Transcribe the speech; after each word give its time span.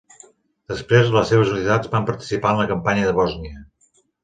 Després, 0.71 1.11
les 1.17 1.29
seves 1.33 1.51
unitats 1.57 1.93
van 1.93 2.09
participar 2.09 2.55
en 2.55 2.59
la 2.63 2.67
campanya 2.73 3.07
de 3.11 3.15
Bòsnia. 3.21 3.65